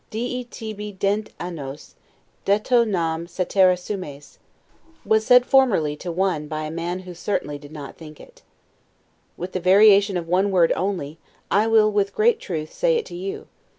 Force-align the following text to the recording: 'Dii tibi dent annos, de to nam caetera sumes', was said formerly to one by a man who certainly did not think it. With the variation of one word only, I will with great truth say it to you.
'Dii 0.09 0.45
tibi 0.49 0.91
dent 0.91 1.29
annos, 1.39 1.93
de 2.45 2.57
to 2.57 2.83
nam 2.83 3.27
caetera 3.27 3.77
sumes', 3.77 4.39
was 5.05 5.23
said 5.23 5.45
formerly 5.45 5.95
to 5.95 6.11
one 6.11 6.47
by 6.47 6.63
a 6.63 6.71
man 6.71 7.01
who 7.01 7.13
certainly 7.13 7.59
did 7.59 7.71
not 7.71 7.97
think 7.97 8.19
it. 8.19 8.41
With 9.37 9.51
the 9.51 9.59
variation 9.59 10.17
of 10.17 10.27
one 10.27 10.49
word 10.49 10.73
only, 10.75 11.19
I 11.51 11.67
will 11.67 11.91
with 11.91 12.15
great 12.15 12.39
truth 12.39 12.73
say 12.73 12.95
it 12.97 13.05
to 13.05 13.15
you. 13.15 13.45